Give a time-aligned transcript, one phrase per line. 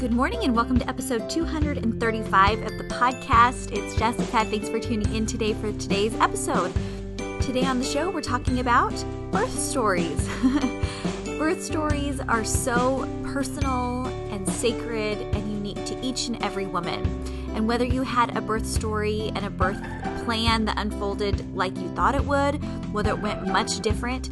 [0.00, 3.70] Good morning and welcome to episode 235 of the podcast.
[3.70, 4.46] It's Jessica.
[4.46, 6.72] Thanks for tuning in today for today's episode.
[7.42, 8.94] Today on the show, we're talking about
[9.30, 10.26] birth stories.
[11.38, 17.04] birth stories are so personal and sacred and unique to each and every woman.
[17.54, 19.82] And whether you had a birth story and a birth
[20.24, 22.54] plan that unfolded like you thought it would,
[22.90, 24.30] whether it went much different,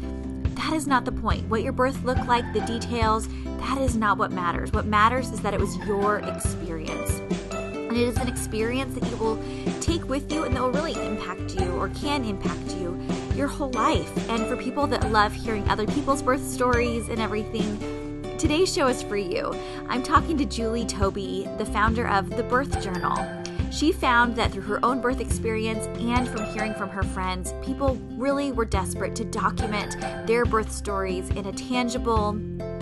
[0.59, 1.47] that is not the point.
[1.49, 3.29] What your birth looked like, the details,
[3.59, 4.73] that is not what matters.
[4.73, 7.21] What matters is that it was your experience.
[7.51, 9.41] And it is an experience that you will
[9.79, 13.01] take with you and that will really impact you or can impact you
[13.35, 14.29] your whole life.
[14.29, 19.01] And for people that love hearing other people's birth stories and everything, today's show is
[19.01, 19.55] for you.
[19.87, 23.38] I'm talking to Julie Toby, the founder of The Birth Journal.
[23.71, 27.95] She found that through her own birth experience and from hearing from her friends, people
[28.11, 29.95] really were desperate to document
[30.27, 32.33] their birth stories in a tangible,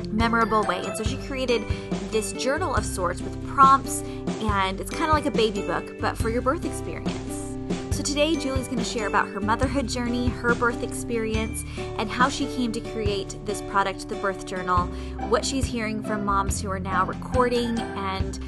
[0.10, 0.82] memorable way.
[0.86, 1.68] And so she created
[2.12, 4.02] this journal of sorts with prompts,
[4.42, 7.58] and it's kind of like a baby book, but for your birth experience.
[7.92, 11.64] So today, Julie's going to share about her motherhood journey, her birth experience,
[11.98, 14.86] and how she came to create this product, the Birth Journal,
[15.30, 18.40] what she's hearing from moms who are now recording and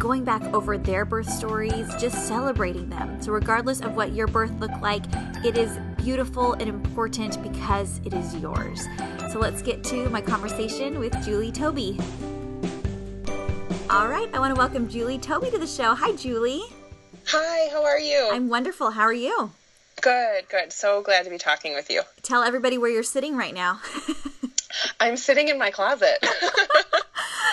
[0.00, 3.20] going back over their birth stories, just celebrating them.
[3.20, 5.04] So, regardless of what your birth looked like,
[5.44, 8.88] it is beautiful and important because it is yours.
[9.30, 11.98] So, let's get to my conversation with Julie Toby.
[13.90, 15.94] All right, I want to welcome Julie Toby to the show.
[15.94, 16.62] Hi, Julie.
[17.26, 18.30] Hi, how are you?
[18.32, 18.90] I'm wonderful.
[18.90, 19.50] How are you?
[20.00, 20.72] Good, good.
[20.72, 22.02] So glad to be talking with you.
[22.22, 23.80] Tell everybody where you're sitting right now.
[25.00, 26.24] I'm sitting in my closet.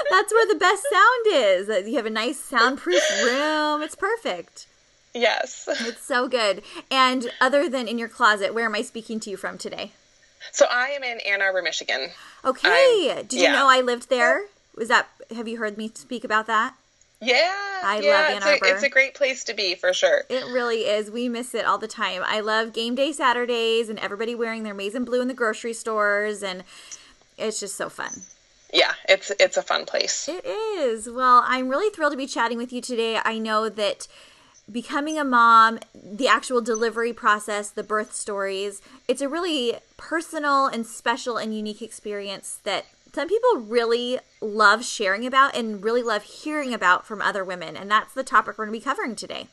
[0.09, 1.87] That's where the best sound is.
[1.87, 3.81] You have a nice soundproof room.
[3.81, 4.67] It's perfect.
[5.13, 5.67] Yes.
[5.81, 6.61] It's so good.
[6.91, 9.91] And other than in your closet, where am I speaking to you from today?
[10.51, 12.09] So I am in Ann Arbor, Michigan.
[12.45, 13.15] Okay.
[13.17, 13.53] I'm, Did you yeah.
[13.53, 14.45] know I lived there?
[14.75, 16.75] Was that have you heard me speak about that?
[17.19, 17.51] Yeah,
[17.83, 18.53] I yeah, love Ann Arbor.
[18.53, 20.23] It's a, it's a great place to be for sure.
[20.29, 21.09] It really is.
[21.09, 22.21] We miss it all the time.
[22.23, 25.73] I love game day Saturdays and everybody wearing their maize and blue in the grocery
[25.73, 26.63] stores, and
[27.39, 28.21] it's just so fun
[28.73, 30.27] yeah, it's it's a fun place.
[30.27, 31.09] It is.
[31.09, 33.19] Well, I'm really thrilled to be chatting with you today.
[33.23, 34.07] I know that
[34.69, 40.85] becoming a mom, the actual delivery process, the birth stories, it's a really personal and
[40.85, 46.73] special and unique experience that some people really love sharing about and really love hearing
[46.73, 47.77] about from other women.
[47.77, 49.47] And that's the topic we're going to be covering today.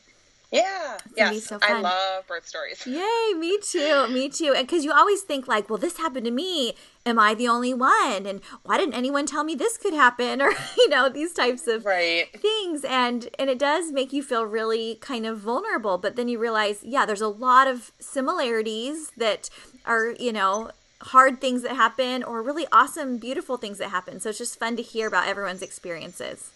[0.55, 2.87] Yeah, yes, so I love birth stories.
[2.87, 4.55] Yay, me too, me too.
[4.57, 6.75] And because you always think like, well, this happened to me.
[7.07, 8.25] Am I the only one?
[8.25, 10.41] And why didn't anyone tell me this could happen?
[10.45, 12.29] Or you know, these types of right.
[12.41, 12.85] things.
[12.85, 15.99] And and it does make you feel really kind of vulnerable.
[15.99, 19.51] But then you realize, yeah, there's a lot of similarities that
[19.85, 20.71] are you know
[21.03, 24.21] hard things that happen or really awesome, beautiful things that happen.
[24.21, 26.51] So it's just fun to hear about everyone's experiences.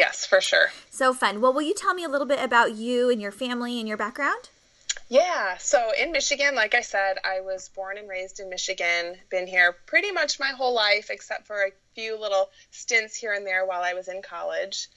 [0.00, 0.70] Yes, for sure.
[0.88, 1.42] So fun.
[1.42, 3.98] Well, will you tell me a little bit about you and your family and your
[3.98, 4.48] background?
[5.10, 9.46] Yeah, so in Michigan, like I said, I was born and raised in Michigan, been
[9.46, 13.66] here pretty much my whole life, except for a few little stints here and there
[13.66, 14.88] while I was in college.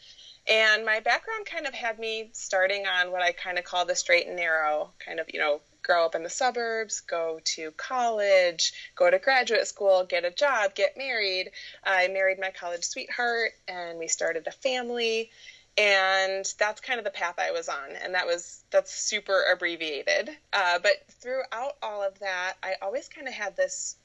[0.48, 3.96] And my background kind of had me starting on what I kind of call the
[3.96, 8.74] straight and narrow, kind of, you know, grow up in the suburbs, go to college,
[8.96, 11.52] go to graduate school, get a job, get married.
[11.84, 15.30] I married my college sweetheart and we started a family.
[15.76, 17.96] And that's kind of the path I was on.
[18.04, 20.30] And that was, that's super abbreviated.
[20.54, 23.96] Uh, but throughout all of that, I always kind of had this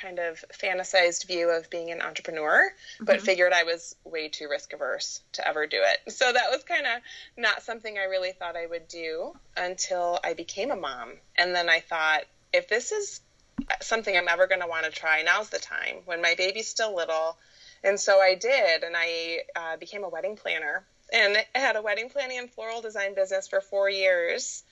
[0.00, 3.24] kind of fantasized view of being an entrepreneur, but mm-hmm.
[3.24, 6.12] figured I was way too risk averse to ever do it.
[6.12, 7.02] So that was kind of
[7.36, 11.14] not something I really thought I would do until I became a mom.
[11.36, 12.22] And then I thought,
[12.52, 13.20] if this is
[13.80, 16.94] something I'm ever going to want to try, now's the time when my baby's still
[16.94, 17.36] little.
[17.82, 22.08] And so I did, and I uh, became a wedding planner and had a wedding
[22.08, 24.64] planning and floral design business for four years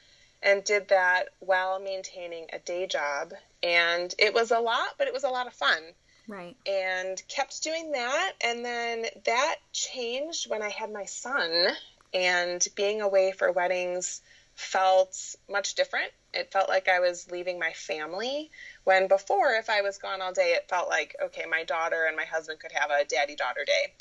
[0.45, 3.33] and did that while maintaining a day job.
[3.63, 5.83] And it was a lot, but it was a lot of fun.
[6.29, 6.57] Right.
[6.67, 8.33] And kept doing that.
[8.43, 11.69] And then that changed when I had my son,
[12.13, 14.23] and being away for weddings
[14.55, 15.19] felt
[15.51, 16.13] much different.
[16.33, 18.51] It felt like I was leaving my family.
[18.85, 22.17] When before, if I was gone all day, it felt like, okay, my daughter and
[22.17, 23.95] my husband could have a daddy daughter day.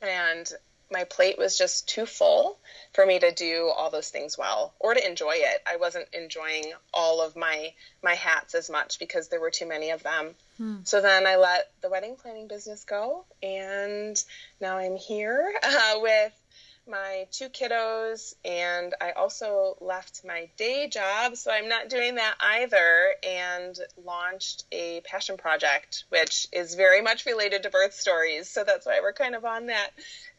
[0.00, 0.50] And
[0.92, 2.58] my plate was just too full
[2.92, 5.62] for me to do all those things well or to enjoy it.
[5.66, 7.72] I wasn't enjoying all of my
[8.02, 10.34] my hats as much because there were too many of them.
[10.58, 10.76] Hmm.
[10.84, 14.22] So then I let the wedding planning business go, and
[14.60, 16.32] now I'm here uh, with
[16.88, 22.34] my two kiddos and I also left my day job, so I'm not doing that
[22.40, 28.48] either, and launched a passion project, which is very much related to birth stories.
[28.48, 29.90] So that's why we're kind of on that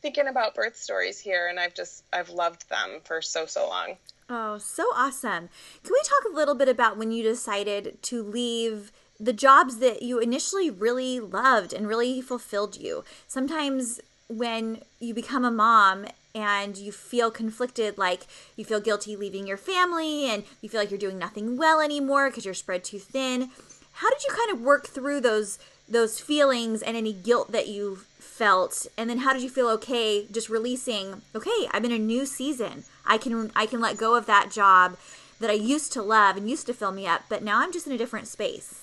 [0.01, 3.97] thinking about birth stories here, and I've just I've loved them for so so long.
[4.29, 5.49] Oh, so awesome!
[5.83, 8.91] Can we talk a little bit about when you decided to leave?
[9.19, 13.05] the jobs that you initially really loved and really fulfilled you.
[13.27, 18.25] Sometimes when you become a mom and you feel conflicted, like
[18.55, 22.29] you feel guilty leaving your family and you feel like you're doing nothing well anymore
[22.29, 23.49] because you're spread too thin.
[23.93, 27.97] How did you kind of work through those those feelings and any guilt that you
[28.17, 28.87] felt?
[28.97, 32.83] And then how did you feel okay just releasing okay i'm in a new season.
[33.05, 34.97] I can i can let go of that job
[35.39, 37.85] that i used to love and used to fill me up but now i'm just
[37.85, 38.82] in a different space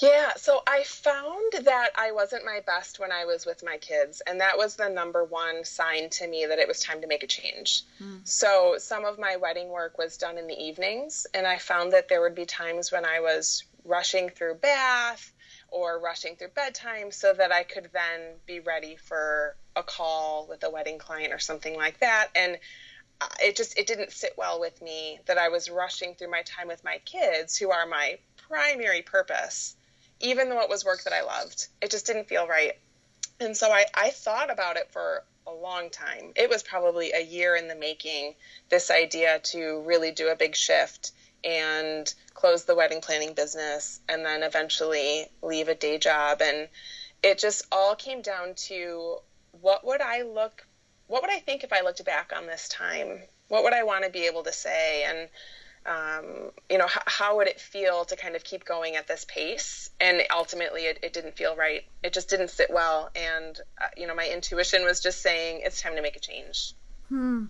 [0.00, 4.22] yeah, so I found that I wasn't my best when I was with my kids,
[4.26, 7.22] and that was the number one sign to me that it was time to make
[7.22, 7.82] a change.
[8.02, 8.26] Mm.
[8.26, 12.08] So some of my wedding work was done in the evenings, and I found that
[12.08, 15.32] there would be times when I was rushing through bath
[15.68, 20.64] or rushing through bedtime so that I could then be ready for a call with
[20.64, 22.28] a wedding client or something like that.
[22.34, 22.58] And
[23.20, 26.42] uh, it just it didn't sit well with me that I was rushing through my
[26.42, 28.18] time with my kids who are my
[28.48, 29.76] primary purpose
[30.20, 31.68] even though it was work that I loved.
[31.80, 32.72] It just didn't feel right.
[33.40, 36.32] And so I, I thought about it for a long time.
[36.36, 38.34] It was probably a year in the making,
[38.68, 41.12] this idea to really do a big shift
[41.42, 46.42] and close the wedding planning business and then eventually leave a day job.
[46.42, 46.68] And
[47.22, 49.16] it just all came down to
[49.60, 50.66] what would I look,
[51.06, 53.22] what would I think if I looked back on this time?
[53.48, 55.04] What would I want to be able to say?
[55.04, 55.28] And
[55.86, 59.24] um, you know, h- how would it feel to kind of keep going at this
[59.28, 59.90] pace?
[60.00, 61.82] And ultimately, it, it didn't feel right.
[62.02, 63.10] It just didn't sit well.
[63.16, 66.74] And, uh, you know, my intuition was just saying it's time to make a change.
[67.08, 67.46] Hmm.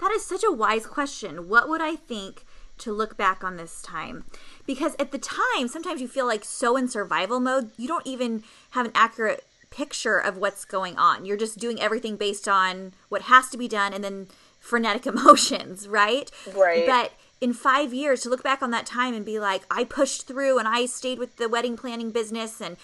[0.00, 1.48] That is such a wise question.
[1.48, 2.44] What would I think
[2.78, 4.24] to look back on this time?
[4.66, 8.44] Because at the time, sometimes you feel like so in survival mode, you don't even
[8.70, 11.24] have an accurate picture of what's going on.
[11.24, 14.28] You're just doing everything based on what has to be done and then
[14.60, 16.30] frenetic emotions, right?
[16.54, 16.86] Right.
[16.86, 20.26] But in five years to look back on that time and be like, I pushed
[20.26, 22.76] through and I stayed with the wedding planning business and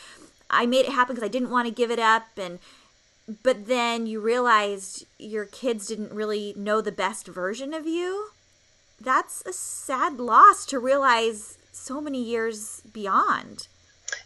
[0.50, 2.26] I made it happen because I didn't want to give it up.
[2.36, 2.58] And,
[3.42, 8.28] but then you realized your kids didn't really know the best version of you.
[9.00, 13.66] That's a sad loss to realize so many years beyond.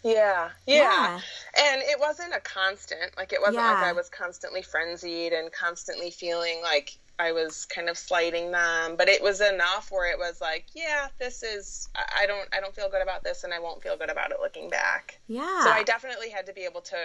[0.04, 1.20] Yeah, yeah, yeah.
[1.58, 3.16] And it wasn't a constant.
[3.16, 3.74] Like, it wasn't yeah.
[3.74, 8.94] like I was constantly frenzied and constantly feeling like I was kind of slighting them,
[8.96, 12.74] but it was enough where it was like, yeah, this is I don't I don't
[12.74, 15.18] feel good about this and I won't feel good about it looking back.
[15.26, 15.64] Yeah.
[15.64, 16.96] So I definitely had to be able to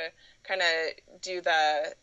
[0.44, 1.96] kind of do the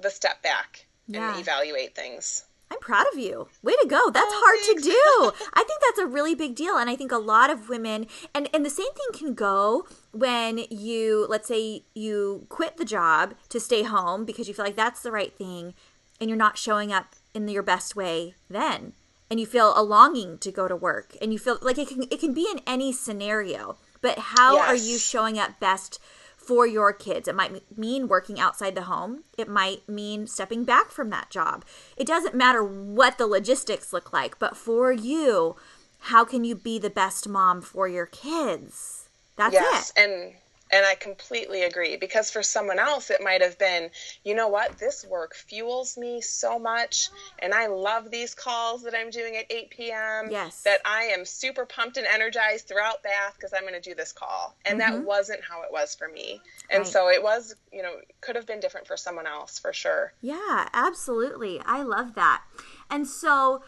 [0.00, 1.32] the step back yeah.
[1.32, 2.44] and evaluate things.
[2.72, 3.48] I'm proud of you.
[3.64, 4.10] Way to go.
[4.10, 4.84] That's oh, hard thanks.
[4.84, 5.46] to do.
[5.54, 8.48] I think that's a really big deal and I think a lot of women and
[8.54, 13.58] and the same thing can go when you let's say you quit the job to
[13.58, 15.74] stay home because you feel like that's the right thing
[16.20, 18.92] and you're not showing up in your best way then
[19.30, 22.02] and you feel a longing to go to work and you feel like it can
[22.10, 24.68] it can be in any scenario but how yes.
[24.68, 26.00] are you showing up best
[26.36, 27.28] for your kids?
[27.28, 29.24] It might mean working outside the home.
[29.36, 31.64] It might mean stepping back from that job.
[31.98, 35.56] It doesn't matter what the logistics look like but for you
[36.04, 39.08] how can you be the best mom for your kids?
[39.36, 40.02] That's yes, it.
[40.02, 40.32] and
[40.72, 43.90] and I completely agree because for someone else, it might have been,
[44.24, 47.08] you know what, this work fuels me so much.
[47.40, 50.28] And I love these calls that I'm doing at 8 p.m.
[50.30, 50.62] Yes.
[50.62, 54.12] That I am super pumped and energized throughout Bath because I'm going to do this
[54.12, 54.54] call.
[54.64, 54.96] And mm-hmm.
[54.96, 56.40] that wasn't how it was for me.
[56.70, 56.92] And right.
[56.92, 60.12] so it was, you know, could have been different for someone else for sure.
[60.20, 61.60] Yeah, absolutely.
[61.66, 62.42] I love that.
[62.90, 63.62] And so,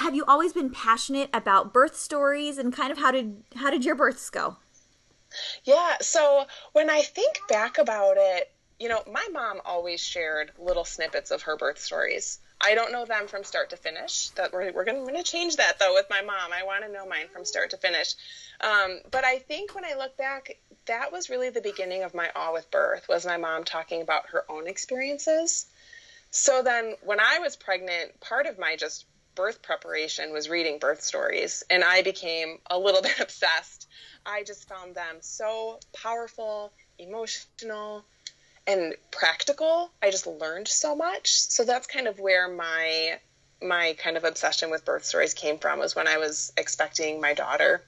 [0.00, 3.84] have you always been passionate about birth stories and kind of how did how did
[3.84, 4.56] your births go?
[5.64, 5.96] Yeah.
[6.00, 11.30] So when I think back about it, you know, my mom always shared little snippets
[11.30, 12.38] of her birth stories.
[12.62, 14.30] I don't know them from start to finish.
[14.30, 16.52] That we're we're going to change that though with my mom.
[16.52, 18.14] I want to know mine from start to finish.
[18.60, 22.30] Um, but I think when I look back, that was really the beginning of my
[22.34, 23.06] awe with birth.
[23.08, 25.66] Was my mom talking about her own experiences?
[26.30, 31.02] So then, when I was pregnant, part of my just birth preparation was reading birth
[31.02, 33.86] stories, and I became a little bit obsessed
[34.26, 38.04] I just found them so powerful, emotional,
[38.66, 39.90] and practical.
[40.02, 41.30] I just learned so much.
[41.30, 43.18] So that's kind of where my
[43.62, 47.34] my kind of obsession with birth stories came from was when I was expecting my
[47.34, 47.82] daughter.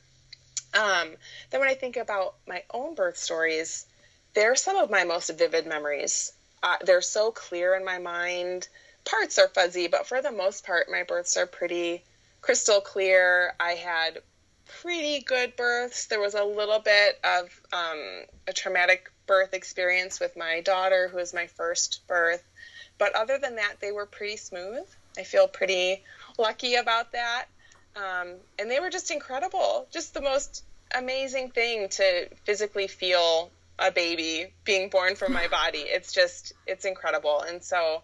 [0.74, 1.16] Um,
[1.50, 3.86] then when I think about my own birth stories,
[4.34, 6.32] they're some of my most vivid memories.
[6.62, 8.68] Uh, they're so clear in my mind.
[9.04, 12.04] Parts are fuzzy, but for the most part, my births are pretty
[12.40, 13.54] crystal clear.
[13.58, 14.18] I had
[14.80, 16.06] pretty good births.
[16.06, 21.16] There was a little bit of um, a traumatic birth experience with my daughter, who
[21.16, 22.42] was my first birth.
[22.98, 24.86] But other than that, they were pretty smooth.
[25.18, 26.02] I feel pretty
[26.38, 27.46] lucky about that.
[27.96, 29.86] Um, and they were just incredible.
[29.90, 35.80] Just the most amazing thing to physically feel a baby being born from my body.
[35.80, 37.40] It's just, it's incredible.
[37.42, 38.02] And so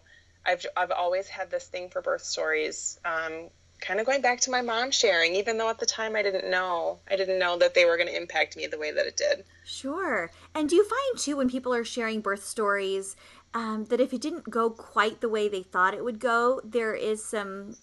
[0.49, 2.99] I've, I've always had this thing for birth stories.
[3.05, 6.23] Um, kind of going back to my mom sharing, even though at the time I
[6.23, 9.05] didn't know, I didn't know that they were going to impact me the way that
[9.05, 9.45] it did.
[9.63, 10.31] Sure.
[10.55, 13.15] And do you find too when people are sharing birth stories
[13.53, 16.95] um, that if it didn't go quite the way they thought it would go, there
[16.95, 17.75] is some,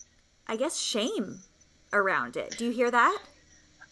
[0.47, 1.41] I guess, shame
[1.93, 2.57] around it.
[2.59, 3.19] Do you hear that?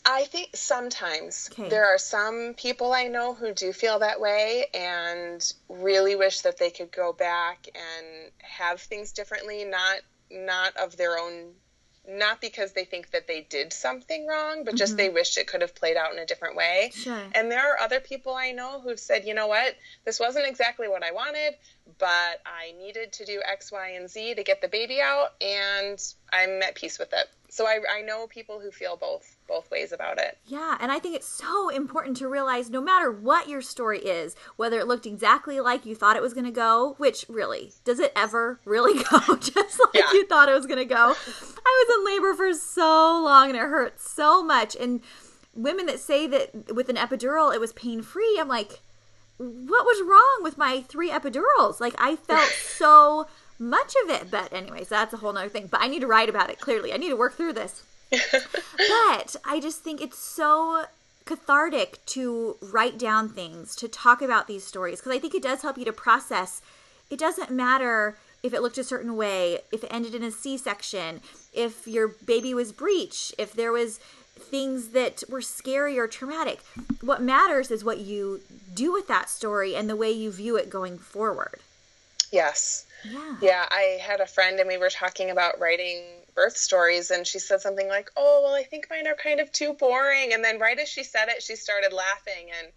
[0.07, 1.69] I think sometimes okay.
[1.69, 6.59] there are some people I know who do feel that way and really wish that
[6.59, 11.53] they could go back and have things differently, not not of their own
[12.07, 14.77] not because they think that they did something wrong, but mm-hmm.
[14.77, 16.93] just they wish it could have played out in a different way.
[16.95, 17.19] Sure.
[17.35, 20.87] And there are other people I know who've said, you know what, this wasn't exactly
[20.87, 21.55] what I wanted,
[21.99, 25.99] but I needed to do X, Y, and Z to get the baby out, and
[26.31, 27.27] I'm at peace with it.
[27.49, 30.39] So I, I know people who feel both both ways about it.
[30.47, 34.35] Yeah, and I think it's so important to realize no matter what your story is,
[34.57, 37.99] whether it looked exactly like you thought it was going to go, which really, does
[37.99, 40.13] it ever really go just like yeah.
[40.13, 41.15] you thought it was going to go?
[41.15, 44.77] I was in labor for so long and it hurt so much.
[44.77, 45.01] And
[45.55, 48.81] women that say that with an epidural it was pain free, I'm like,
[49.37, 51.81] what was wrong with my three epidurals?
[51.81, 53.27] Like, I felt so
[53.59, 54.31] much of it.
[54.31, 55.67] But, anyways, that's a whole nother thing.
[55.67, 56.93] But I need to write about it clearly.
[56.93, 57.83] I need to work through this.
[58.77, 60.85] But I just think it's so
[61.25, 65.63] cathartic to write down things, to talk about these stories, because I think it does
[65.63, 66.61] help you to process.
[67.11, 70.59] It doesn't matter if it looked a certain way, if it ended in a C
[70.59, 71.21] section,
[71.55, 73.99] if your baby was breech, if there was
[74.39, 76.61] things that were scary or traumatic.
[77.01, 78.41] What matters is what you
[78.75, 81.61] do with that story and the way you view it going forward.
[82.31, 82.87] Yes.
[83.05, 83.37] Yeah.
[83.41, 86.03] Yeah, I had a friend and we were talking about writing
[86.35, 89.51] birth stories and she said something like, "Oh, well, I think mine are kind of
[89.53, 92.73] too boring." And then right as she said it, she started laughing and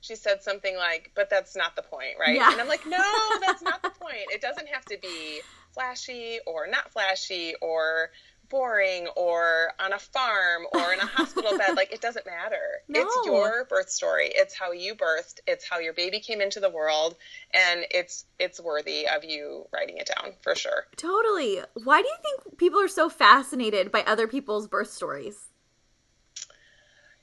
[0.00, 2.52] she said something like, "But that's not the point, right?" Yeah.
[2.52, 3.02] And I'm like, "No,
[3.40, 4.26] that's not the point.
[4.32, 5.40] It doesn't have to be
[5.72, 8.10] flashy or not flashy or
[8.54, 11.70] boring or on a farm or in a hospital bed.
[11.74, 12.82] Like, it doesn't matter.
[12.86, 13.00] No.
[13.00, 14.30] It's your birth story.
[14.32, 15.40] It's how you birthed.
[15.48, 17.16] It's how your baby came into the world,
[17.52, 20.86] and it's it's worthy of you writing it down for sure.
[20.96, 21.58] Totally.
[21.82, 25.48] Why do you think people are so fascinated by other people's birth stories?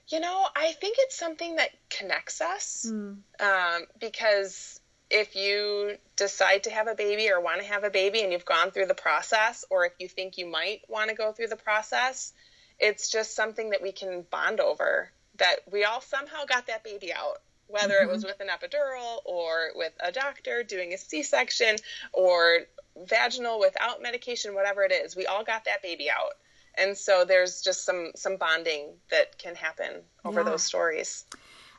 [0.10, 3.20] You know, I think it's something that connects us mm.
[3.40, 4.81] um, because
[5.12, 8.46] if you decide to have a baby or want to have a baby and you've
[8.46, 11.56] gone through the process, or if you think you might want to go through the
[11.58, 12.34] process,
[12.80, 15.10] it's just something that we can bond over.
[15.38, 18.10] That we all somehow got that baby out, whether mm-hmm.
[18.10, 21.76] it was with an epidural or with a doctor doing a C section
[22.14, 22.60] or
[23.06, 26.34] vaginal without medication, whatever it is, we all got that baby out.
[26.78, 30.50] And so there's just some some bonding that can happen over yeah.
[30.50, 31.26] those stories.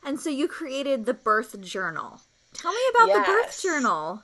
[0.05, 2.21] And so you created the birth journal.
[2.55, 3.27] Tell me about yes.
[3.27, 4.23] the birth journal.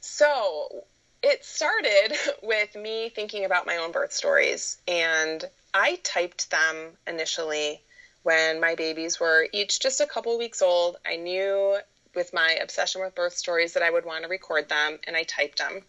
[0.00, 0.84] So
[1.22, 7.82] it started with me thinking about my own birth stories, and I typed them initially
[8.22, 10.96] when my babies were each just a couple weeks old.
[11.06, 11.78] I knew
[12.14, 15.22] with my obsession with birth stories that I would want to record them, and I
[15.24, 15.82] typed them.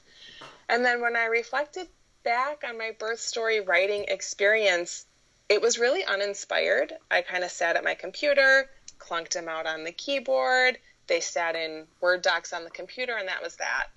[0.67, 1.87] And then when I reflected
[2.23, 5.05] back on my birth story writing experience,
[5.47, 6.93] it was really uninspired.
[7.09, 10.77] I kind of sat at my computer, clunked them out on the keyboard,
[11.09, 13.87] they sat in Word docs on the computer, and that was that.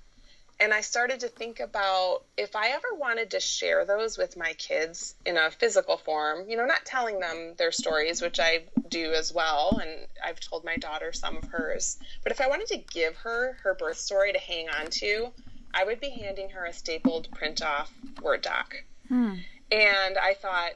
[0.58, 4.52] And I started to think about if I ever wanted to share those with my
[4.54, 9.12] kids in a physical form, you know, not telling them their stories, which I do
[9.12, 9.90] as well, and
[10.24, 11.98] I've told my daughter some of hers.
[12.22, 15.32] But if I wanted to give her her birth story to hang on to,
[15.74, 17.92] I would be handing her a stapled print off
[18.22, 18.76] Word doc.
[19.08, 19.34] Hmm.
[19.72, 20.72] And I thought,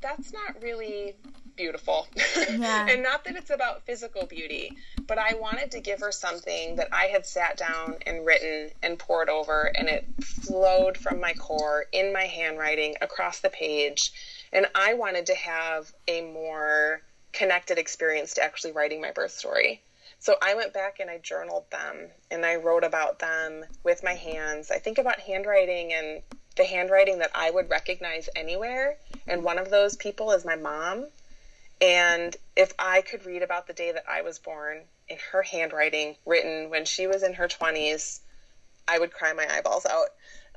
[0.00, 1.16] that's not really
[1.56, 2.06] beautiful.
[2.50, 2.86] Yeah.
[2.88, 4.72] and not that it's about physical beauty,
[5.08, 8.98] but I wanted to give her something that I had sat down and written and
[8.98, 14.12] poured over, and it flowed from my core in my handwriting across the page.
[14.52, 19.82] And I wanted to have a more connected experience to actually writing my birth story.
[20.20, 24.14] So I went back and I journaled them and I wrote about them with my
[24.14, 24.70] hands.
[24.70, 26.22] I think about handwriting and
[26.56, 28.96] the handwriting that I would recognize anywhere.
[29.26, 31.08] And one of those people is my mom.
[31.84, 36.16] And if I could read about the day that I was born in her handwriting,
[36.24, 38.20] written when she was in her 20s,
[38.88, 40.08] I would cry my eyeballs out.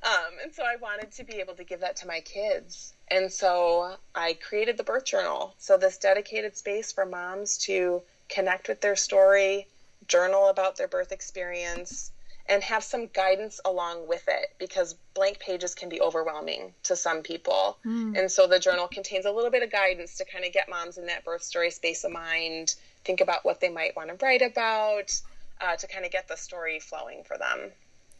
[0.04, 2.94] Um, and so I wanted to be able to give that to my kids.
[3.10, 5.54] And so I created the birth journal.
[5.58, 9.68] So, this dedicated space for moms to connect with their story,
[10.08, 12.12] journal about their birth experience,
[12.50, 17.22] and have some guidance along with it because blank pages can be overwhelming to some
[17.22, 17.77] people.
[17.86, 18.18] Mm.
[18.18, 20.98] And so the journal contains a little bit of guidance to kind of get moms
[20.98, 24.42] in that birth story space of mind, think about what they might want to write
[24.42, 25.20] about,
[25.62, 27.72] uh, to kind of get the story flowing for them.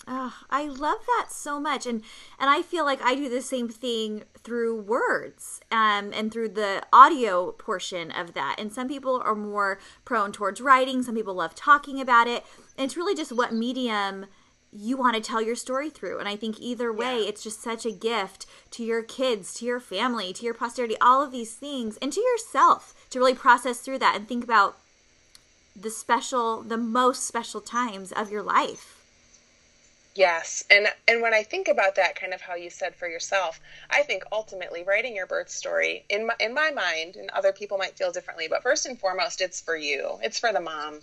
[0.10, 2.02] Oh, I love that so much, and
[2.40, 6.84] and I feel like I do the same thing through words, um, and through the
[6.94, 8.56] audio portion of that.
[8.58, 11.04] And some people are more prone towards writing.
[11.04, 12.46] Some people love talking about it.
[12.78, 14.28] And it's really just what medium
[14.72, 16.20] you want to tell your story through.
[16.20, 17.30] And I think either way, yeah.
[17.30, 21.24] it's just such a gift to your kids, to your family, to your posterity, all
[21.24, 24.78] of these things, and to yourself to really process through that and think about
[25.76, 28.94] the special, the most special times of your life.
[30.16, 33.62] Yes, and and when I think about that, kind of how you said for yourself,
[33.92, 37.78] I think ultimately writing your birth story in my in my mind, and other people
[37.78, 40.18] might feel differently, but first and foremost, it's for you.
[40.24, 41.02] It's for the mom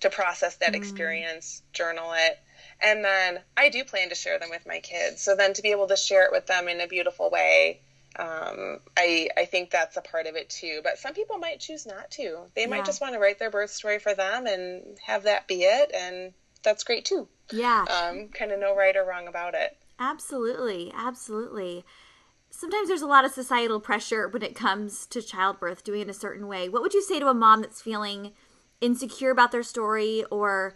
[0.00, 0.76] to process that mm.
[0.76, 2.38] experience, journal it,
[2.80, 5.22] and then I do plan to share them with my kids.
[5.22, 7.80] So then to be able to share it with them in a beautiful way,
[8.16, 10.80] um, I I think that's a part of it too.
[10.82, 12.44] But some people might choose not to.
[12.54, 12.68] They yeah.
[12.68, 15.92] might just want to write their birth story for them and have that be it,
[15.94, 17.28] and that's great too.
[17.50, 17.84] Yeah.
[17.88, 19.76] Um, kind of no right or wrong about it.
[19.98, 20.92] Absolutely.
[20.94, 21.84] Absolutely.
[22.50, 26.14] Sometimes there's a lot of societal pressure when it comes to childbirth, doing it a
[26.14, 26.68] certain way.
[26.68, 28.32] What would you say to a mom that's feeling
[28.80, 30.74] insecure about their story or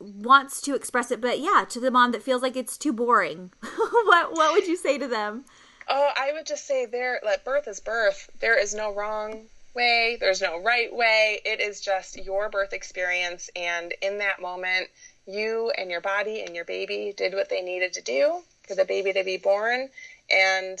[0.00, 3.52] wants to express it, but yeah, to the mom that feels like it's too boring?
[3.60, 5.44] what what would you say to them?
[5.88, 8.30] Oh, I would just say there like birth is birth.
[8.40, 11.40] There is no wrong way, there's no right way.
[11.44, 14.88] It is just your birth experience and in that moment
[15.26, 18.84] you and your body and your baby did what they needed to do for the
[18.84, 19.88] baby to be born
[20.30, 20.78] and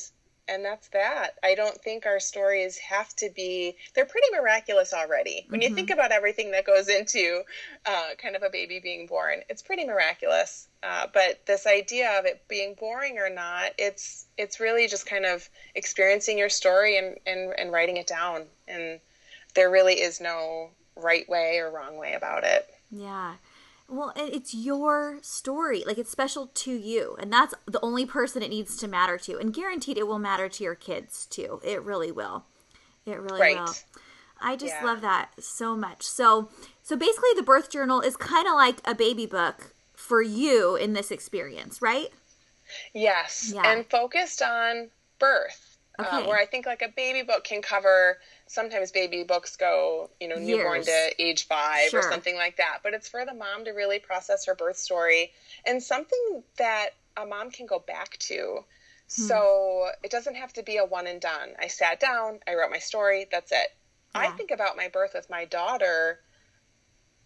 [0.48, 1.38] and that's that.
[1.42, 5.46] I don't think our stories have to be, they're pretty miraculous already.
[5.48, 5.68] When mm-hmm.
[5.68, 7.42] you think about everything that goes into
[7.86, 10.68] uh, kind of a baby being born, it's pretty miraculous.
[10.82, 15.26] Uh, but this idea of it being boring or not, it's, it's really just kind
[15.26, 18.44] of experiencing your story and, and, and writing it down.
[18.66, 19.00] And
[19.54, 22.68] there really is no right way or wrong way about it.
[22.90, 23.34] Yeah.
[23.88, 25.82] Well, it's your story.
[25.86, 27.16] Like it's special to you.
[27.18, 29.38] And that's the only person it needs to matter to.
[29.38, 31.60] And guaranteed it will matter to your kids too.
[31.64, 32.44] It really will.
[33.06, 33.56] It really right.
[33.56, 33.74] will.
[34.40, 34.84] I just yeah.
[34.84, 36.02] love that so much.
[36.02, 36.50] So
[36.82, 40.92] so basically the birth journal is kind of like a baby book for you in
[40.92, 42.08] this experience, right?
[42.94, 43.52] Yes.
[43.54, 43.62] Yeah.
[43.64, 45.67] And focused on birth.
[45.98, 46.28] Uh, okay.
[46.28, 50.36] Where I think like a baby book can cover sometimes baby books go, you know,
[50.36, 50.58] Years.
[50.58, 52.00] newborn to age five sure.
[52.00, 52.78] or something like that.
[52.82, 55.32] But it's for the mom to really process her birth story
[55.66, 58.64] and something that a mom can go back to.
[59.16, 59.22] Hmm.
[59.22, 61.54] So it doesn't have to be a one and done.
[61.60, 63.68] I sat down, I wrote my story, that's it.
[64.14, 64.20] Yeah.
[64.20, 66.20] I think about my birth with my daughter.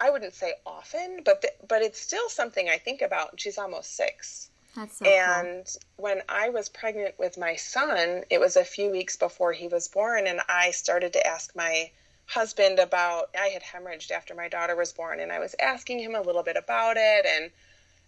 [0.00, 3.38] I wouldn't say often, but the, but it's still something I think about.
[3.38, 4.50] She's almost six.
[4.74, 6.04] That's so and cool.
[6.04, 9.88] when I was pregnant with my son, it was a few weeks before he was
[9.88, 11.90] born, and I started to ask my
[12.26, 13.30] husband about.
[13.38, 16.42] I had hemorrhaged after my daughter was born, and I was asking him a little
[16.42, 17.50] bit about it, and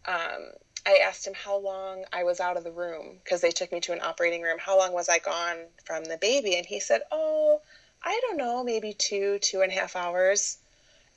[0.06, 0.52] um,
[0.86, 3.80] I asked him how long I was out of the room because they took me
[3.80, 4.58] to an operating room.
[4.58, 6.56] How long was I gone from the baby?
[6.56, 7.60] And he said, "Oh,
[8.02, 10.58] I don't know, maybe two, two and a half hours."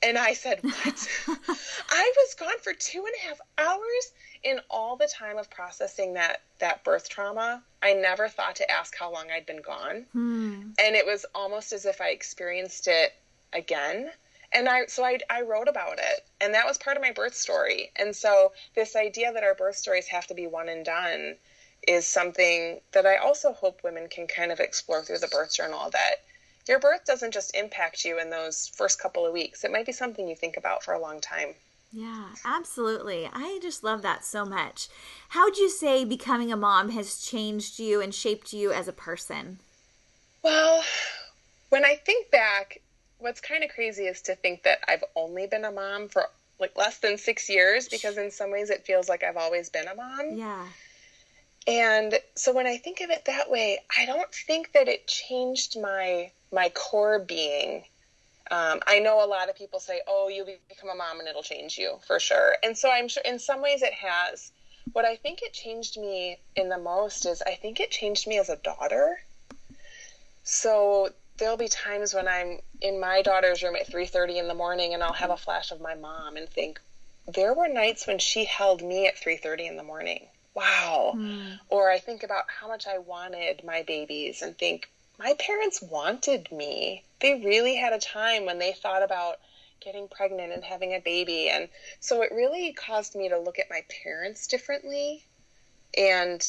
[0.02, 1.08] And I said, What?
[1.90, 4.12] I was gone for two and a half hours
[4.44, 8.96] in all the time of processing that that birth trauma, I never thought to ask
[8.96, 10.06] how long I'd been gone.
[10.12, 10.70] Hmm.
[10.78, 13.12] And it was almost as if I experienced it
[13.52, 14.10] again.
[14.52, 16.26] And I so I I wrote about it.
[16.40, 17.90] And that was part of my birth story.
[17.96, 21.36] And so this idea that our birth stories have to be one and done
[21.86, 25.90] is something that I also hope women can kind of explore through the birth journal
[25.90, 26.16] that
[26.68, 29.64] your birth doesn't just impact you in those first couple of weeks.
[29.64, 31.54] It might be something you think about for a long time.
[31.92, 33.30] Yeah, absolutely.
[33.32, 34.88] I just love that so much.
[35.30, 38.92] How would you say becoming a mom has changed you and shaped you as a
[38.92, 39.58] person?
[40.42, 40.84] Well,
[41.70, 42.82] when I think back,
[43.18, 46.24] what's kind of crazy is to think that I've only been a mom for
[46.60, 49.88] like less than six years because in some ways it feels like I've always been
[49.88, 50.32] a mom.
[50.32, 50.66] Yeah.
[51.66, 55.78] And so when I think of it that way, I don't think that it changed
[55.80, 57.84] my my core being
[58.50, 61.42] Um, I know a lot of people say, "Oh, you'll become a mom and it'll
[61.42, 64.52] change you for sure," and so I'm sure in some ways it has.
[64.94, 68.38] What I think it changed me in the most is I think it changed me
[68.38, 69.18] as a daughter.
[70.44, 74.94] So there'll be times when I'm in my daughter's room at 3:30 in the morning
[74.94, 76.80] and I'll have a flash of my mom and think
[77.26, 80.28] there were nights when she held me at 3:30 in the morning.
[80.54, 81.14] Wow.
[81.16, 81.60] Mm.
[81.68, 86.50] Or I think about how much I wanted my babies and think my parents wanted
[86.52, 87.04] me.
[87.20, 89.36] They really had a time when they thought about
[89.80, 91.48] getting pregnant and having a baby.
[91.48, 91.68] And
[92.00, 95.24] so it really caused me to look at my parents differently
[95.96, 96.46] and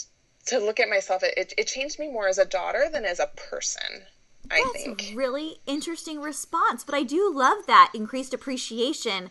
[0.48, 1.24] to look at myself.
[1.24, 4.04] It, it changed me more as a daughter than as a person.
[4.52, 5.14] I That's think.
[5.16, 9.30] really interesting response, but I do love that increased appreciation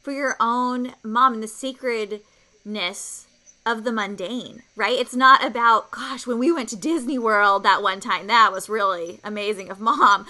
[0.00, 3.26] for your own mom and the sacredness
[3.66, 4.98] of the mundane, right?
[4.98, 8.68] It's not about, gosh, when we went to Disney World that one time, that was
[8.68, 10.26] really amazing of mom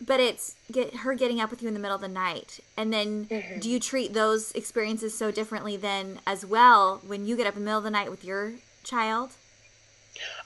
[0.00, 2.92] but it's get her getting up with you in the middle of the night and
[2.92, 3.58] then mm-hmm.
[3.58, 7.60] do you treat those experiences so differently then as well when you get up in
[7.60, 8.52] the middle of the night with your
[8.84, 9.30] child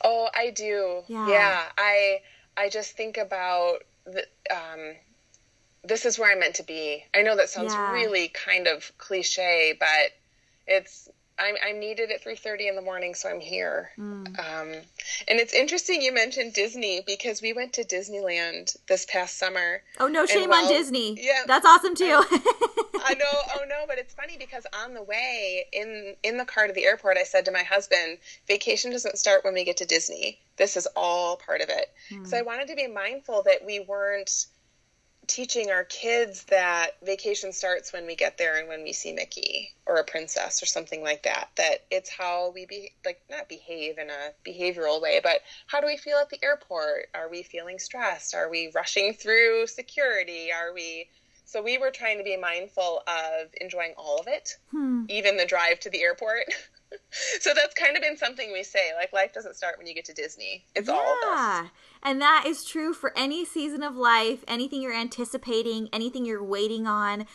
[0.05, 2.21] oh i do yeah, yeah i
[2.57, 4.95] i just think about the, um,
[5.85, 7.93] this is where i'm meant to be i know that sounds yeah.
[7.93, 10.13] really kind of cliche but
[10.67, 11.09] it's
[11.43, 13.91] I'm, I'm needed at 3.30 in the morning so i'm here.
[13.99, 14.27] Mm.
[14.39, 14.73] um,
[15.29, 19.83] and it's interesting you mentioned disney because we went to disneyland this past summer.
[19.99, 21.19] Oh no shame while, on disney.
[21.21, 21.43] Yeah.
[21.47, 22.05] That's awesome too.
[22.05, 22.41] I,
[23.05, 23.39] I know.
[23.57, 26.85] Oh no but it's funny because on the way in in the car to the
[26.85, 30.39] airport i said to my husband vacation doesn't start when we get to disney.
[30.57, 31.91] This is all part of it.
[32.11, 32.27] Mm.
[32.27, 34.47] so i wanted to be mindful that we weren't
[35.33, 39.73] teaching our kids that vacation starts when we get there and when we see Mickey
[39.87, 41.49] or a princess or something like that.
[41.57, 45.87] That it's how we be like not behave in a behavioral way, but how do
[45.87, 47.09] we feel at the airport?
[47.15, 48.35] Are we feeling stressed?
[48.35, 50.53] Are we rushing through security?
[50.53, 51.09] Are we
[51.47, 55.05] so we were trying to be mindful of enjoying all of it, hmm.
[55.09, 56.45] even the drive to the airport.
[57.41, 60.05] so that's kind of been something we say like life doesn't start when you get
[60.07, 60.65] to Disney.
[60.75, 60.95] It's yeah.
[60.95, 61.71] all this.
[62.03, 66.87] And that is true for any season of life, anything you're anticipating, anything you're waiting
[66.87, 67.27] on.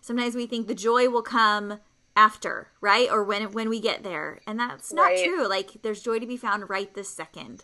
[0.00, 1.80] Sometimes we think the joy will come
[2.16, 3.08] after, right?
[3.10, 4.40] Or when when we get there.
[4.46, 5.24] And that's not right.
[5.24, 5.46] true.
[5.48, 7.62] Like there's joy to be found right this second.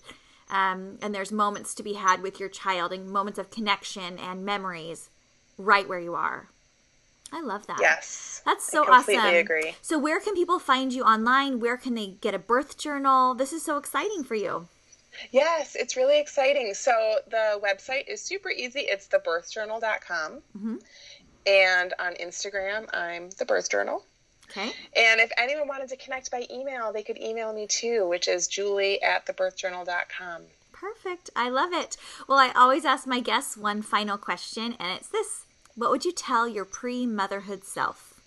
[0.51, 4.45] Um, and there's moments to be had with your child and moments of connection and
[4.45, 5.09] memories
[5.57, 6.51] right where you are.
[7.33, 7.79] I love that.
[7.81, 8.43] Yes.
[8.45, 8.93] That's so awesome.
[8.93, 9.37] I completely awesome.
[9.37, 9.75] agree.
[9.81, 11.61] So where can people find you online?
[11.61, 13.35] Where can they get a birth journal?
[13.35, 14.69] This is so exciting for you.
[15.31, 16.75] Yes, it's really exciting.
[16.75, 16.93] So
[17.31, 18.81] the website is super easy.
[18.81, 20.33] It's thebirthjournal.com.
[20.57, 20.77] Mm-hmm.
[21.47, 24.05] And on Instagram, I'm the birth journal.
[24.51, 24.73] Okay.
[24.97, 28.47] And if anyone wanted to connect by email, they could email me too, which is
[28.47, 30.43] julie at thebirthjournal.com.
[30.73, 31.31] Perfect.
[31.35, 31.97] I love it.
[32.29, 36.13] Well, I always ask my guests one final question, and it's this What would you
[36.13, 38.21] tell your pre motherhood self?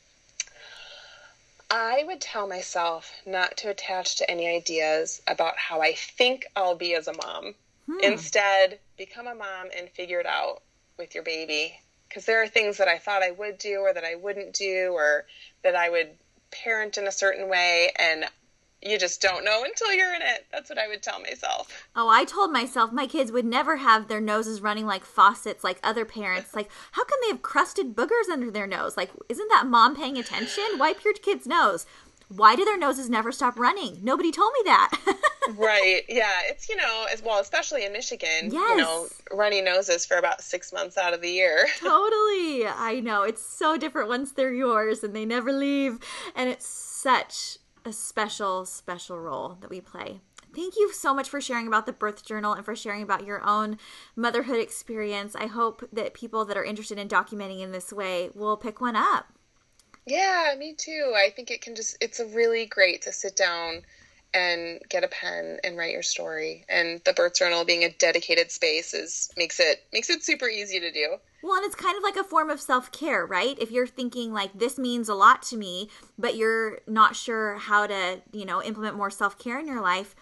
[1.69, 6.75] I would tell myself not to attach to any ideas about how I think I'll
[6.75, 7.55] be as a mom.
[7.86, 7.99] Hmm.
[8.01, 10.62] Instead, become a mom and figure it out
[10.97, 11.79] with your baby.
[12.08, 14.91] Because there are things that I thought I would do or that I wouldn't do
[14.93, 15.25] or
[15.63, 16.10] that I would
[16.51, 17.91] parent in a certain way.
[17.97, 18.25] And
[18.81, 20.45] you just don't know until you're in it.
[20.51, 21.88] That's what I would tell myself.
[21.95, 25.79] Oh, I told myself my kids would never have their noses running like faucets like
[25.83, 26.53] other parents.
[26.55, 28.95] Like, how come they have crusted boogers under their nose?
[28.95, 30.63] Like, isn't that mom paying attention?
[30.77, 31.85] Wipe your kid's nose.
[32.27, 33.99] Why do their noses never stop running?
[34.01, 34.91] Nobody told me that.
[35.55, 36.01] right.
[36.09, 36.41] Yeah.
[36.45, 38.53] It's, you know, as well, especially in Michigan, yes.
[38.53, 41.67] you know, runny noses for about six months out of the year.
[41.79, 42.65] totally.
[42.67, 43.23] I know.
[43.23, 45.99] It's so different once they're yours and they never leave.
[46.35, 50.19] And it's such a special, special role that we play.
[50.56, 53.45] Thank you so much for sharing about the birth journal and for sharing about your
[53.45, 53.78] own
[54.15, 55.36] motherhood experience.
[55.36, 58.95] I hope that people that are interested in documenting in this way will pick one
[58.95, 59.34] up.
[60.06, 61.13] Yeah, me too.
[61.15, 63.82] I think it can just, it's a really great to sit down
[64.36, 66.65] and get a pen and write your story.
[66.67, 70.80] And the birth journal being a dedicated space is makes it makes it super easy
[70.82, 71.15] to do.
[71.41, 73.58] Well, and it's kind of like a form of self care, right?
[73.60, 77.88] If you're thinking like this means a lot to me, but you're not sure how
[77.88, 80.15] to, you know, implement more self care in your life,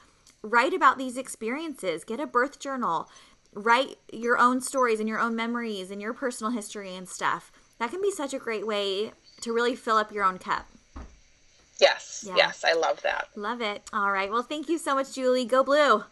[0.44, 2.04] write about these experiences.
[2.04, 3.10] Get a birth journal.
[3.56, 7.52] Write your own stories and your own memories and your personal history and stuff.
[7.80, 10.68] That can be such a great way to really fill up your own cup.
[11.84, 12.36] Yes, yeah.
[12.38, 13.28] yes, I love that.
[13.36, 13.84] Love it.
[13.92, 14.32] All right.
[14.32, 15.44] Well, thank you so much, Julie.
[15.44, 16.06] Go blue.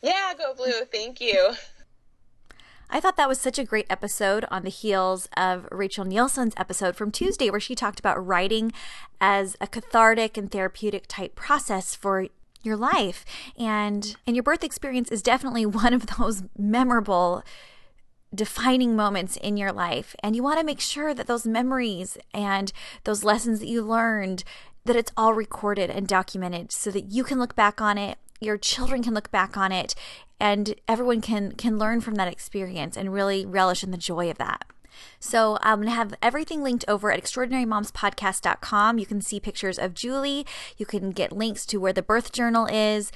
[0.00, 0.86] Yeah, go blue.
[0.90, 1.52] Thank you.
[2.90, 6.96] I thought that was such a great episode on the heels of Rachel Nielsen's episode
[6.96, 8.72] from Tuesday, where she talked about writing
[9.20, 12.28] as a cathartic and therapeutic type process for
[12.62, 13.26] your life.
[13.58, 17.44] And and your birth experience is definitely one of those memorable
[18.34, 22.74] defining moments in your life and you want to make sure that those memories and
[23.04, 24.44] those lessons that you learned
[24.88, 28.56] that it's all recorded and documented so that you can look back on it your
[28.56, 29.94] children can look back on it
[30.40, 34.38] and everyone can can learn from that experience and really relish in the joy of
[34.38, 34.64] that.
[35.20, 38.98] So I'm going to have everything linked over at extraordinarymomspodcast.com.
[38.98, 40.44] You can see pictures of Julie.
[40.76, 43.12] You can get links to where the birth journal is.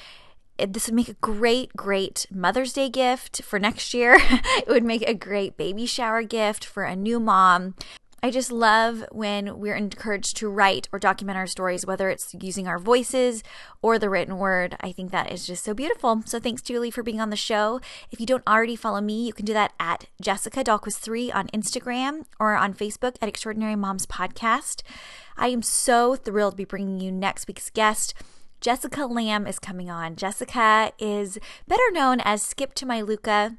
[0.59, 4.17] This would make a great, great Mother's Day gift for next year.
[4.21, 7.75] it would make a great baby shower gift for a new mom.
[8.25, 12.69] I just love when we're encouraged to write or document our stories, whether it's using
[12.69, 13.43] our voices
[13.83, 14.77] or the written word.
[14.81, 16.23] I think that is just so beautiful.
[16.25, 17.81] So thanks, Julie, for being on the show.
[18.13, 22.27] If you don't already follow me, you can do that at Jessica Dalquist3 on Instagram
[22.39, 24.83] or on Facebook at Extraordinary Moms Podcast.
[25.37, 28.15] I am so thrilled to be bringing you next week's guest.
[28.61, 30.15] Jessica Lamb is coming on.
[30.15, 33.57] Jessica is better known as Skip to My Luca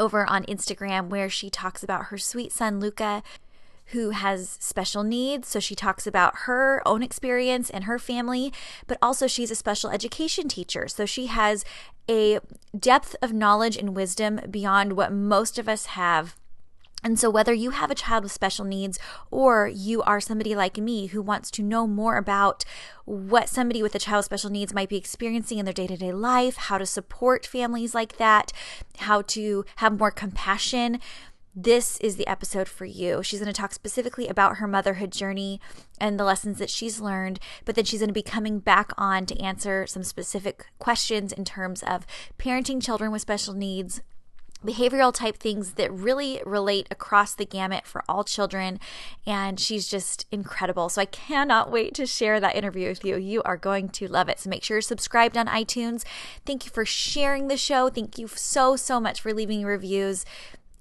[0.00, 3.22] over on Instagram, where she talks about her sweet son, Luca
[3.86, 5.48] who has special needs.
[5.48, 8.52] So she talks about her own experience and her family,
[8.86, 10.88] but also she's a special education teacher.
[10.88, 11.64] So she has
[12.08, 12.40] a
[12.78, 16.36] depth of knowledge and wisdom beyond what most of us have.
[17.04, 18.98] And so, whether you have a child with special needs
[19.30, 22.64] or you are somebody like me who wants to know more about
[23.04, 25.98] what somebody with a child with special needs might be experiencing in their day to
[25.98, 28.52] day life, how to support families like that,
[29.00, 30.98] how to have more compassion,
[31.54, 33.22] this is the episode for you.
[33.22, 35.60] She's going to talk specifically about her motherhood journey
[36.00, 39.26] and the lessons that she's learned, but then she's going to be coming back on
[39.26, 42.06] to answer some specific questions in terms of
[42.38, 44.02] parenting children with special needs,
[44.64, 48.80] behavioral type things that really relate across the gamut for all children.
[49.26, 50.88] And she's just incredible.
[50.88, 53.16] So I cannot wait to share that interview with you.
[53.16, 54.40] You are going to love it.
[54.40, 56.04] So make sure you're subscribed on iTunes.
[56.46, 57.90] Thank you for sharing the show.
[57.90, 60.24] Thank you so, so much for leaving reviews.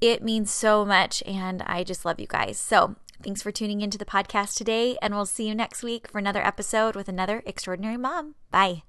[0.04, 2.60] It means so much, and I just love you guys.
[2.60, 6.20] So, thanks for tuning into the podcast today, and we'll see you next week for
[6.20, 8.36] another episode with another extraordinary mom.
[8.52, 8.84] Bye.